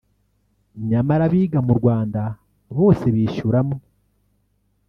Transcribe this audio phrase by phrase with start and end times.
[0.89, 2.21] nyamara abiga mu Rwanda
[2.77, 3.79] bose bishyura amwe